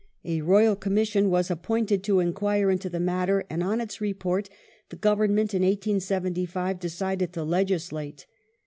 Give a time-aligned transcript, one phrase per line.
[0.25, 4.49] A Royal Commission was appointed to enquire into the matter, and on its Report
[4.89, 8.25] the Government in 1875 decided to legislate.